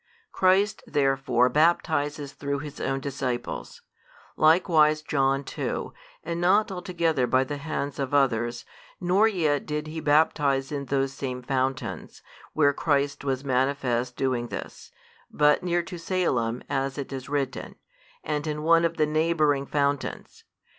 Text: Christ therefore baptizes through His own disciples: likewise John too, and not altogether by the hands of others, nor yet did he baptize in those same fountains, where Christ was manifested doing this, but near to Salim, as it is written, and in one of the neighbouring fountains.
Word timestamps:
Christ 0.31 0.81
therefore 0.87 1.47
baptizes 1.47 2.33
through 2.33 2.57
His 2.57 2.81
own 2.81 3.01
disciples: 3.01 3.83
likewise 4.35 5.03
John 5.03 5.43
too, 5.43 5.93
and 6.23 6.41
not 6.41 6.71
altogether 6.71 7.27
by 7.27 7.43
the 7.43 7.57
hands 7.57 7.99
of 7.99 8.11
others, 8.11 8.65
nor 8.99 9.27
yet 9.27 9.67
did 9.67 9.85
he 9.85 9.99
baptize 9.99 10.71
in 10.71 10.85
those 10.85 11.13
same 11.13 11.43
fountains, 11.43 12.23
where 12.53 12.73
Christ 12.73 13.23
was 13.23 13.43
manifested 13.45 14.15
doing 14.17 14.47
this, 14.47 14.89
but 15.29 15.61
near 15.61 15.83
to 15.83 15.99
Salim, 15.99 16.63
as 16.67 16.97
it 16.97 17.13
is 17.13 17.29
written, 17.29 17.75
and 18.23 18.47
in 18.47 18.63
one 18.63 18.85
of 18.85 18.97
the 18.97 19.05
neighbouring 19.05 19.67
fountains. 19.67 20.45